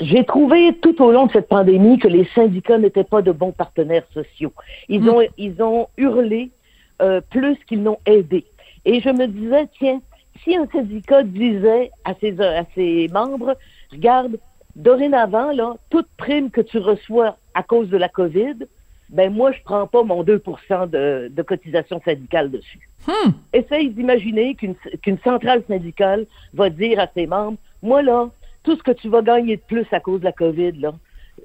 J'ai 0.00 0.24
trouvé 0.24 0.76
tout 0.82 1.00
au 1.02 1.12
long 1.12 1.26
de 1.26 1.32
cette 1.32 1.48
pandémie 1.48 1.98
que 1.98 2.08
les 2.08 2.24
syndicats 2.34 2.78
n'étaient 2.78 3.04
pas 3.04 3.22
de 3.22 3.30
bons 3.30 3.52
partenaires 3.52 4.06
sociaux. 4.12 4.52
Ils 4.88 5.02
hmm. 5.02 5.08
ont, 5.08 5.22
ils 5.38 5.62
ont 5.62 5.88
hurlé 5.96 6.50
euh, 7.00 7.20
plus 7.30 7.56
qu'ils 7.66 7.82
n'ont 7.82 7.98
aidé. 8.06 8.44
Et 8.84 9.00
je 9.00 9.08
me 9.08 9.26
disais, 9.26 9.68
tiens, 9.78 10.00
si 10.42 10.56
un 10.56 10.66
syndicat 10.66 11.22
disait 11.22 11.90
à 12.04 12.14
ses, 12.14 12.40
à 12.40 12.64
ses 12.74 13.08
membres, 13.12 13.56
regarde, 13.92 14.38
dorénavant, 14.74 15.52
là, 15.52 15.74
toute 15.90 16.08
prime 16.16 16.50
que 16.50 16.60
tu 16.60 16.78
reçois 16.78 17.36
à 17.54 17.62
cause 17.62 17.88
de 17.88 17.96
la 17.96 18.08
COVID, 18.08 18.66
ben 19.10 19.32
moi, 19.32 19.52
je 19.52 19.58
prends 19.64 19.86
pas 19.86 20.02
mon 20.02 20.24
2 20.24 20.42
de, 20.90 21.28
de 21.28 21.42
cotisation 21.42 22.00
syndicale 22.04 22.50
dessus. 22.50 22.88
Hmm. 23.06 23.30
Essaye 23.52 23.90
d'imaginer 23.90 24.54
qu'une 24.56 24.74
qu'une 25.02 25.18
centrale 25.18 25.62
syndicale 25.68 26.26
va 26.52 26.70
dire 26.70 26.98
à 26.98 27.06
ses 27.14 27.26
membres, 27.26 27.58
moi 27.82 28.02
là, 28.02 28.30
tout 28.64 28.76
ce 28.76 28.82
que 28.82 28.90
tu 28.90 29.08
vas 29.08 29.22
gagner 29.22 29.56
de 29.56 29.62
plus 29.62 29.86
à 29.92 30.00
cause 30.00 30.20
de 30.20 30.24
la 30.24 30.32
COVID, 30.32 30.72
là, 30.72 30.94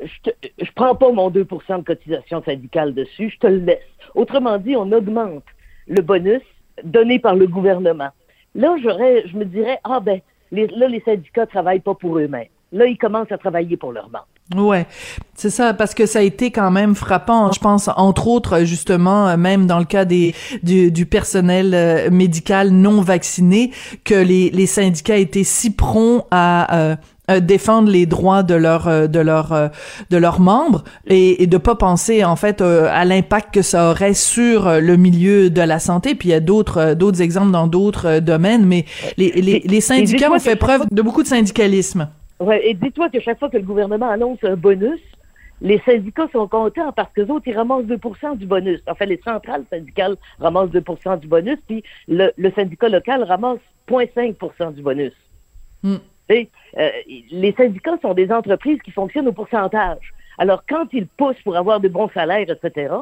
je, 0.02 0.32
ne 0.62 0.72
prends 0.76 0.96
pas 0.96 1.12
mon 1.12 1.30
2% 1.30 1.80
de 1.80 1.84
cotisation 1.84 2.42
syndicale 2.44 2.94
dessus, 2.94 3.30
je 3.30 3.40
te 3.40 3.48
le 3.48 3.60
laisse. 3.60 3.80
Autrement 4.16 4.58
dit, 4.58 4.76
on 4.76 4.92
augmente 4.92 5.44
le 5.88 6.02
bonus 6.02 6.42
donné 6.84 7.20
par 7.20 7.36
le 7.36 7.48
gouvernement. 7.48 8.10
Là, 8.56 8.76
j'aurais, 8.82 9.28
je 9.28 9.38
me 9.38 9.46
dirais, 9.46 9.80
ah 9.84 10.00
ben, 10.00 10.22
là, 10.52 10.88
les 10.88 11.02
syndicats 11.02 11.46
travaillent 11.46 11.82
pas 11.82 11.96
pour 11.96 12.18
eux-mêmes. 12.18 12.48
Là, 12.72 12.86
ils 12.86 12.98
commencent 12.98 13.32
à 13.32 13.38
travailler 13.38 13.78
pour 13.78 13.92
leurs 13.92 14.10
membres. 14.10 14.28
Ouais, 14.56 14.88
c'est 15.36 15.52
ça, 15.52 15.76
parce 15.76 15.94
que 15.94 16.08
ça 16.08 16.20
a 16.20 16.22
été 16.24 16.50
quand 16.50 16.72
même 16.72 16.96
frappant. 16.96 17.52
Je 17.52 17.60
pense, 17.60 17.88
entre 17.96 18.28
autres, 18.28 18.64
justement, 18.64 19.38
même 19.38 19.68
dans 19.68 19.78
le 19.78 19.86
cas 19.86 20.06
des 20.06 20.34
du, 20.64 20.92
du 20.92 21.06
personnel 21.06 21.74
euh, 21.76 22.10
médical 22.10 22.72
non 22.72 23.02
vacciné, 23.02 23.70
que 24.04 24.16
les, 24.16 24.50
les 24.50 24.66
syndicats 24.66 25.18
étaient 25.18 25.44
si 25.44 25.70
prompts 25.70 26.26
à 26.32 26.74
euh, 27.30 27.40
défendre 27.42 27.92
les 27.92 28.08
droits 28.08 28.42
de 28.42 28.56
leurs 28.56 28.88
euh, 28.88 29.06
de 29.06 29.20
leurs 29.20 29.70
de 30.10 30.18
leurs 30.18 30.40
membres 30.40 30.84
et, 31.06 31.44
et 31.44 31.48
de 31.48 31.58
pas 31.58 31.76
penser 31.76 32.24
en 32.24 32.36
fait 32.36 32.62
à 32.62 33.06
l'impact 33.06 33.54
que 33.54 33.62
ça 33.62 33.92
aurait 33.92 34.16
sur 34.16 34.82
le 34.82 34.98
milieu 34.98 35.52
de 35.52 35.62
la 35.62 35.78
santé. 35.78 36.16
Puis 36.16 36.30
il 36.30 36.32
y 36.32 36.36
a 36.36 36.40
d'autres 36.40 36.96
d'autres 36.96 37.22
exemples 37.22 37.52
dans 37.52 37.68
d'autres 37.68 38.18
domaines 38.18 38.66
mais 38.66 38.86
les 39.18 39.30
les, 39.30 39.62
les 39.64 39.82
syndicats 39.82 40.32
ont 40.32 40.40
fait 40.40 40.56
preuve 40.56 40.88
de 40.90 41.04
beaucoup 41.04 41.22
de 41.22 41.28
syndicalisme 41.28 42.10
Ouais, 42.40 42.70
et 42.70 42.74
dis-toi 42.74 43.10
que 43.10 43.20
chaque 43.20 43.40
fois 43.40 43.50
que 43.50 43.58
le 43.58 43.64
gouvernement 43.64 44.10
annonce 44.10 44.44
un 44.44 44.56
bonus, 44.56 45.02
les 45.62 45.80
syndicats 45.80 46.30
sont 46.32 46.48
contents 46.48 46.92
parce 46.94 47.12
que 47.14 47.22
autres, 47.30 47.48
ils 47.48 47.58
ramassent 47.58 47.86
2% 47.86 48.38
du 48.38 48.46
bonus. 48.46 48.82
En 48.88 48.96
fait, 48.96 49.06
les 49.06 49.20
centrales 49.24 49.66
syndicales 49.70 50.16
ramassent 50.40 50.70
2% 50.70 51.20
du 51.20 51.28
bonus, 51.28 51.58
puis 51.68 51.84
le, 52.08 52.32
le 52.38 52.52
syndicat 52.52 52.88
local 52.88 53.24
ramasse 53.24 53.60
0,5% 53.90 54.74
du 54.74 54.82
bonus. 54.82 55.14
Hmm. 55.84 55.98
Et, 56.30 56.50
euh, 56.78 56.90
les 57.32 57.54
syndicats 57.54 57.98
sont 58.02 58.14
des 58.14 58.32
entreprises 58.32 58.82
qui 58.84 58.92
fonctionnent 58.92 59.28
au 59.28 59.34
pourcentage. 59.34 60.14
Alors, 60.38 60.64
quand 60.68 60.86
ils 60.94 61.08
poussent 61.08 61.42
pour 61.44 61.58
avoir 61.58 61.80
de 61.80 61.90
bons 61.90 62.10
salaires, 62.10 62.50
etc., 62.50 62.94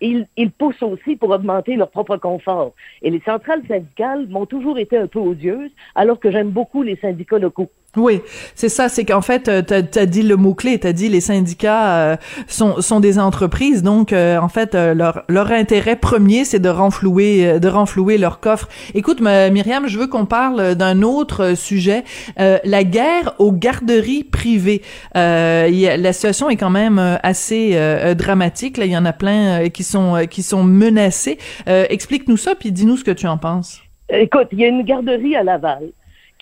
ils, 0.00 0.26
ils 0.36 0.50
poussent 0.50 0.82
aussi 0.82 1.16
pour 1.16 1.30
augmenter 1.30 1.74
leur 1.74 1.90
propre 1.90 2.18
confort. 2.18 2.74
Et 3.02 3.10
les 3.10 3.20
centrales 3.20 3.62
syndicales 3.66 4.28
m'ont 4.28 4.46
toujours 4.46 4.78
été 4.78 4.96
un 4.96 5.06
peu 5.06 5.18
odieuses, 5.18 5.70
alors 5.94 6.20
que 6.20 6.30
j'aime 6.30 6.50
beaucoup 6.50 6.82
les 6.82 6.96
syndicats 6.96 7.38
locaux. 7.38 7.70
Oui, 7.96 8.20
c'est 8.54 8.68
ça, 8.68 8.90
c'est 8.90 9.06
qu'en 9.06 9.22
fait, 9.22 9.48
euh, 9.48 9.62
tu 9.62 9.98
as, 9.98 10.06
dit 10.06 10.22
le 10.22 10.36
mot-clé, 10.36 10.78
tu 10.78 10.86
as 10.86 10.92
dit 10.92 11.08
les 11.08 11.22
syndicats 11.22 11.96
euh, 11.96 12.16
sont, 12.46 12.82
sont 12.82 13.00
des 13.00 13.18
entreprises, 13.18 13.82
donc 13.82 14.12
euh, 14.12 14.38
en 14.38 14.48
fait, 14.48 14.74
leur, 14.74 15.24
leur 15.28 15.50
intérêt 15.50 15.96
premier, 15.96 16.44
c'est 16.44 16.58
de 16.58 16.68
renflouer, 16.68 17.58
de 17.58 17.68
renflouer 17.68 18.18
leur 18.18 18.40
coffre. 18.40 18.68
Écoute, 18.94 19.20
Myriam, 19.20 19.88
je 19.88 19.98
veux 19.98 20.08
qu'on 20.08 20.26
parle 20.26 20.74
d'un 20.74 21.02
autre 21.02 21.54
sujet, 21.56 22.04
la 22.36 22.84
guerre 22.84 23.34
aux 23.38 23.52
garderies 23.52 24.24
privées. 24.24 24.82
la 25.14 26.12
situation 26.12 26.50
est 26.50 26.56
quand 26.56 26.70
même 26.70 27.18
assez 27.22 27.78
dramatique, 28.16 28.76
là, 28.76 28.84
il 28.84 28.92
y 28.92 28.96
en 28.96 29.06
a 29.06 29.12
plein 29.12 29.68
qui 29.70 29.84
sont 29.84 30.26
qui 30.28 30.42
sont 30.42 30.64
menacés. 30.64 31.38
Explique-nous 31.66 32.36
ça, 32.36 32.54
puis 32.54 32.72
dis-nous 32.72 32.98
ce 32.98 33.04
que 33.04 33.10
tu 33.10 33.26
en 33.26 33.38
penses. 33.38 33.80
Écoute, 34.08 34.48
il 34.52 34.60
y 34.60 34.64
a 34.64 34.68
une 34.68 34.82
garderie 34.82 35.34
à 35.36 35.42
Laval 35.42 35.90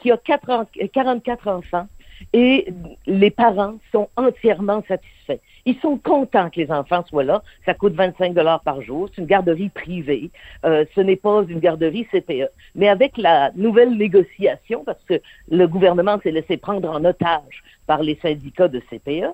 qui 0.05 0.11
a 0.11 0.19
44 0.19 1.49
enfants 1.49 1.89
et 2.33 2.69
les 3.07 3.31
parents 3.31 3.79
sont 3.91 4.09
entièrement 4.17 4.83
satisfaits. 4.87 5.41
Ils 5.65 5.79
sont 5.79 5.97
contents 5.97 6.51
que 6.51 6.61
les 6.61 6.71
enfants 6.71 7.03
soient 7.09 7.25
là. 7.25 7.43
Ça 7.65 7.73
coûte 7.73 7.95
25 7.95 8.35
dollars 8.35 8.61
par 8.61 8.83
jour. 8.83 9.09
C'est 9.11 9.23
une 9.23 9.27
garderie 9.27 9.71
privée. 9.71 10.31
Euh, 10.67 10.85
ce 10.95 11.01
n'est 11.01 11.17
pas 11.17 11.43
une 11.49 11.59
garderie 11.59 12.07
CPE. 12.13 12.51
Mais 12.75 12.89
avec 12.89 13.17
la 13.17 13.51
nouvelle 13.55 13.97
négociation, 13.97 14.85
parce 14.85 15.03
que 15.05 15.21
le 15.51 15.67
gouvernement 15.67 16.21
s'est 16.23 16.33
laissé 16.33 16.59
prendre 16.59 16.91
en 16.91 17.03
otage 17.05 17.63
par 17.87 18.03
les 18.03 18.19
syndicats 18.21 18.69
de 18.69 18.81
CPE, 18.91 19.33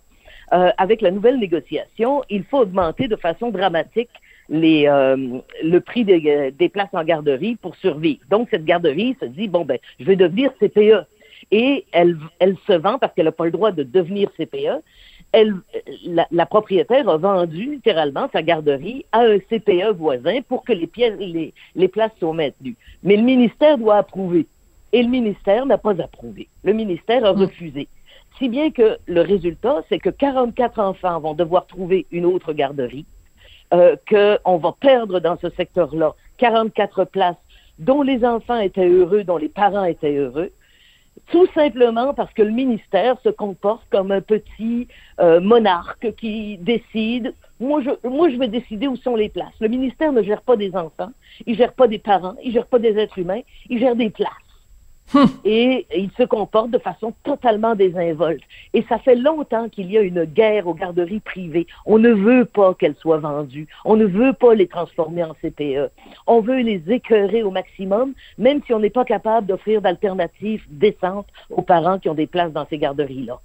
euh, 0.52 0.70
avec 0.78 1.00
la 1.00 1.10
nouvelle 1.10 1.38
négociation, 1.38 2.22
il 2.30 2.44
faut 2.44 2.58
augmenter 2.58 3.08
de 3.08 3.16
façon 3.16 3.50
dramatique 3.50 4.10
les, 4.50 4.88
euh, 4.88 5.38
le 5.62 5.80
prix 5.80 6.04
des, 6.04 6.50
des, 6.50 6.69
places 6.69 6.92
en 6.92 7.04
garderie 7.04 7.57
pour 7.57 7.76
survivre. 7.76 8.21
Donc, 8.28 8.49
cette 8.50 8.64
garderie 8.64 9.16
se 9.21 9.26
dit, 9.26 9.49
bon, 9.49 9.64
ben, 9.64 9.78
je 9.99 10.04
vais 10.04 10.16
devenir 10.16 10.52
CPE. 10.61 11.07
Et 11.52 11.85
elle, 11.92 12.16
elle 12.38 12.57
se 12.66 12.73
vend 12.73 12.99
parce 12.99 13.14
qu'elle 13.14 13.25
n'a 13.25 13.33
pas 13.33 13.45
le 13.45 13.50
droit 13.50 13.73
de 13.73 13.83
devenir 13.83 14.30
CPE. 14.37 14.83
Elle, 15.33 15.54
la, 16.07 16.26
la, 16.30 16.47
propriétaire 16.47 17.09
a 17.09 17.16
vendu 17.16 17.71
littéralement 17.73 18.28
sa 18.33 18.42
garderie 18.42 19.04
à 19.12 19.21
un 19.21 19.38
CPE 19.38 19.97
voisin 19.97 20.40
pour 20.49 20.64
que 20.64 20.73
les, 20.73 20.87
pièces, 20.87 21.19
les, 21.19 21.54
les 21.76 21.88
places 21.88 22.12
soient 22.19 22.35
maintenues. 22.35 22.76
Mais 23.02 23.16
le 23.16 23.23
ministère 23.23 23.78
doit 23.78 23.97
approuver. 23.97 24.47
Et 24.92 25.02
le 25.02 25.09
ministère 25.09 25.66
n'a 25.66 25.78
pas 25.78 26.00
approuvé. 26.00 26.49
Le 26.64 26.73
ministère 26.73 27.25
a 27.25 27.33
mmh. 27.33 27.40
refusé. 27.40 27.88
Si 28.38 28.49
bien 28.49 28.71
que 28.71 28.99
le 29.07 29.21
résultat, 29.21 29.83
c'est 29.88 29.99
que 29.99 30.11
44 30.11 30.80
enfants 30.80 31.21
vont 31.21 31.35
devoir 31.35 31.66
trouver 31.66 32.07
une 32.11 32.25
autre 32.25 32.52
garderie 32.52 33.07
euh, 33.72 33.96
qu'on 34.08 34.58
va 34.58 34.74
perdre 34.80 35.20
dans 35.20 35.38
ce 35.38 35.50
secteur-là 35.50 36.14
44 36.38 37.04
places 37.04 37.36
dont 37.78 38.02
les 38.02 38.24
enfants 38.24 38.58
étaient 38.58 38.88
heureux, 38.88 39.24
dont 39.24 39.36
les 39.36 39.48
parents 39.48 39.84
étaient 39.84 40.16
heureux, 40.16 40.50
tout 41.30 41.46
simplement 41.54 42.12
parce 42.14 42.32
que 42.32 42.42
le 42.42 42.50
ministère 42.50 43.16
se 43.22 43.28
comporte 43.28 43.82
comme 43.90 44.10
un 44.10 44.20
petit 44.20 44.88
euh, 45.20 45.40
monarque 45.40 46.14
qui 46.16 46.58
décide. 46.58 47.34
Moi 47.60 47.82
je, 47.82 48.08
moi, 48.08 48.30
je 48.30 48.36
vais 48.36 48.48
décider 48.48 48.88
où 48.88 48.96
sont 48.96 49.16
les 49.16 49.28
places. 49.28 49.54
Le 49.60 49.68
ministère 49.68 50.12
ne 50.12 50.22
gère 50.22 50.42
pas 50.42 50.56
des 50.56 50.74
enfants, 50.74 51.10
il 51.46 51.56
gère 51.56 51.72
pas 51.72 51.86
des 51.86 51.98
parents, 51.98 52.34
il 52.42 52.52
gère 52.52 52.66
pas 52.66 52.78
des 52.78 52.98
êtres 52.98 53.18
humains, 53.18 53.40
il 53.68 53.78
gère 53.78 53.96
des 53.96 54.10
places. 54.10 54.30
Hum. 55.12 55.26
Et 55.44 55.86
il 55.96 56.10
se 56.16 56.22
comporte 56.22 56.70
de 56.70 56.78
façon 56.78 57.12
totalement 57.24 57.74
désinvolte. 57.74 58.42
Et 58.74 58.84
ça 58.88 58.98
fait 58.98 59.16
longtemps 59.16 59.68
qu'il 59.68 59.90
y 59.90 59.98
a 59.98 60.02
une 60.02 60.24
guerre 60.24 60.68
aux 60.68 60.74
garderies 60.74 61.20
privées. 61.20 61.66
On 61.84 61.98
ne 61.98 62.10
veut 62.10 62.44
pas 62.44 62.74
qu'elles 62.74 62.96
soient 62.96 63.18
vendues. 63.18 63.66
On 63.84 63.96
ne 63.96 64.04
veut 64.04 64.32
pas 64.32 64.54
les 64.54 64.68
transformer 64.68 65.24
en 65.24 65.34
CPE. 65.34 65.90
On 66.26 66.40
veut 66.40 66.60
les 66.60 66.82
écœurer 66.88 67.42
au 67.42 67.50
maximum, 67.50 68.12
même 68.38 68.60
si 68.64 68.72
on 68.72 68.78
n'est 68.78 68.90
pas 68.90 69.04
capable 69.04 69.46
d'offrir 69.46 69.82
d'alternatives 69.82 70.64
décentes 70.70 71.28
aux 71.50 71.62
parents 71.62 71.98
qui 71.98 72.08
ont 72.08 72.14
des 72.14 72.26
places 72.26 72.52
dans 72.52 72.66
ces 72.68 72.78
garderies-là. 72.78 73.40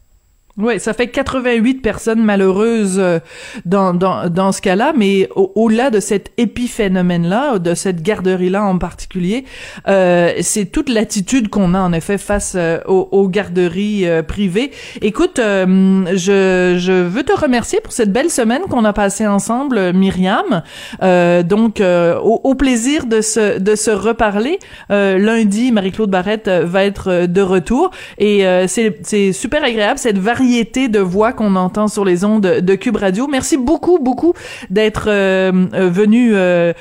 Oui, 0.57 0.79
ça 0.79 0.93
fait 0.93 1.07
88 1.07 1.81
personnes 1.81 2.23
malheureuses 2.23 2.97
euh, 2.97 3.19
dans, 3.65 3.93
dans, 3.93 4.29
dans 4.29 4.53
ce 4.53 4.61
cas-là, 4.61 4.93
mais 4.95 5.27
au-delà 5.35 5.89
de 5.89 5.99
cet 5.99 6.31
épiphénomène-là, 6.37 7.59
de 7.59 7.73
cette 7.73 8.01
garderie-là 8.01 8.63
en 8.63 8.77
particulier, 8.77 9.43
euh, 9.89 10.31
c'est 10.39 10.67
toute 10.67 10.87
l'attitude 10.87 11.49
qu'on 11.49 11.73
a 11.73 11.79
en 11.81 11.91
effet 11.91 12.17
face 12.17 12.53
euh, 12.55 12.79
aux, 12.85 13.27
garderies 13.27 14.07
euh, 14.07 14.23
privées. 14.23 14.71
Écoute, 15.01 15.41
je, 15.41 16.75
je 16.79 17.03
veux 17.03 17.23
te 17.23 17.37
remercier 17.37 17.81
pour 17.81 17.91
cette 17.91 18.13
belle 18.13 18.29
semaine 18.29 18.61
qu'on 18.69 18.85
a 18.85 18.93
passée 18.93 19.27
ensemble, 19.27 19.91
Myriam. 19.91 20.63
donc, 21.01 21.81
au, 21.81 22.39
au, 22.43 22.55
plaisir 22.55 23.07
de 23.07 23.19
se, 23.19 23.59
de 23.59 23.75
se 23.75 23.91
reparler. 23.91 24.59
lundi, 24.89 25.73
Marie-Claude 25.73 26.09
Barrette 26.09 26.47
va 26.47 26.85
être 26.85 27.25
de 27.25 27.41
retour 27.41 27.91
et 28.19 28.45
c'est 28.67 29.33
super 29.33 29.61
agréable 29.61 29.99
cette 29.99 30.17
variété 30.17 30.44
de 30.45 30.99
voix 30.99 31.33
qu'on 31.33 31.55
entend 31.55 31.87
sur 31.87 32.05
les 32.05 32.23
ondes 32.23 32.59
de 32.61 32.75
Cube 32.75 32.97
Radio. 32.97 33.27
Merci 33.27 33.57
beaucoup, 33.57 33.99
beaucoup 33.99 34.33
d'être 34.69 35.07
euh, 35.09 35.51
euh, 35.73 35.89
venu 35.89 36.31
euh, 36.35 36.73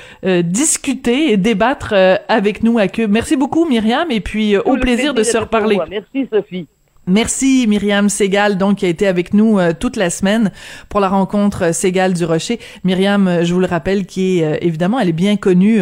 discuter 0.43 1.31
et 1.31 1.37
débattre 1.37 1.93
avec 2.27 2.63
nous 2.63 2.77
à 2.77 2.87
Cube. 2.87 3.11
Merci 3.11 3.35
beaucoup, 3.35 3.65
Myriam, 3.67 4.11
et 4.11 4.21
puis 4.21 4.57
au 4.57 4.77
plaisir 4.77 5.13
de 5.13 5.23
se 5.23 5.37
reparler. 5.37 5.79
Merci, 5.89 6.27
Sophie. 6.31 6.67
Merci 7.07 7.67
Myriam 7.67 8.09
Segal 8.09 8.57
donc 8.57 8.77
qui 8.77 8.85
a 8.85 8.89
été 8.89 9.05
avec 9.05 9.35
nous 9.35 9.59
euh, 9.59 9.73
toute 9.77 9.95
la 9.95 10.09
semaine 10.09 10.51
pour 10.89 10.99
la 10.99 11.07
rencontre 11.07 11.65
euh, 11.65 11.71
Segal 11.71 12.13
du 12.13 12.25
Rocher. 12.25 12.59
Myriam, 12.83 13.27
euh, 13.27 13.43
je 13.43 13.53
vous 13.53 13.59
le 13.59 13.67
rappelle, 13.67 14.07
qui 14.07 14.39
est 14.39 14.59
évidemment 14.63 14.99
elle 14.99 15.09
est 15.09 15.13
bien 15.13 15.35
connue 15.35 15.81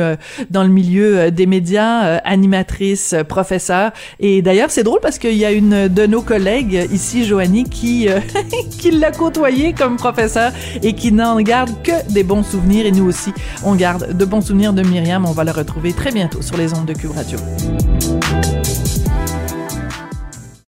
dans 0.49 0.63
le 0.63 0.69
milieu 0.69 1.31
des 1.31 1.45
médias, 1.45 2.17
animatrice, 2.23 3.15
professeure. 3.27 3.91
Et 4.19 4.41
d'ailleurs 4.41 4.69
c'est 4.69 4.83
drôle 4.83 4.99
parce 5.01 5.17
qu'il 5.17 5.35
y 5.35 5.45
a 5.45 5.51
une 5.51 5.87
de 5.87 6.05
nos 6.05 6.21
collègues 6.21 6.87
ici, 6.91 7.25
Joanie, 7.25 7.63
qui 7.63 8.07
qui 8.79 8.91
l'a 8.91 9.11
côtoyée 9.11 9.73
comme 9.73 9.95
professeur 9.95 10.51
et 10.81 10.93
qui 10.93 11.11
n'en 11.11 11.39
garde 11.41 11.71
que 11.83 12.11
des 12.11 12.23
bons 12.23 12.43
souvenirs. 12.43 12.85
Et 12.85 12.91
nous 12.91 13.05
aussi, 13.05 13.31
on 13.63 13.75
garde 13.75 14.17
de 14.17 14.25
bons 14.25 14.41
souvenirs 14.41 14.73
de 14.73 14.81
Myriam. 14.81 15.25
On 15.25 15.31
va 15.31 15.43
la 15.43 15.53
retrouver 15.53 15.93
très 15.93 16.11
bientôt 16.11 16.41
sur 16.41 16.57
les 16.57 16.73
ondes 16.73 16.85
de 16.85 16.93
Cube 16.93 17.11
Radio. 17.11 17.37